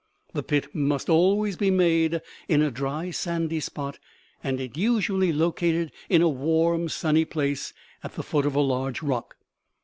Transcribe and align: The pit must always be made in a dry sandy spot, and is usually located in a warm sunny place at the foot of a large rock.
The 0.33 0.41
pit 0.41 0.73
must 0.73 1.09
always 1.11 1.57
be 1.57 1.69
made 1.69 2.23
in 2.47 2.63
a 2.63 2.71
dry 2.71 3.11
sandy 3.11 3.59
spot, 3.59 3.99
and 4.43 4.59
is 4.59 4.71
usually 4.73 5.31
located 5.31 5.91
in 6.09 6.23
a 6.23 6.27
warm 6.27 6.89
sunny 6.89 7.23
place 7.23 7.71
at 8.03 8.15
the 8.15 8.23
foot 8.23 8.47
of 8.47 8.55
a 8.55 8.61
large 8.61 9.03
rock. 9.03 9.35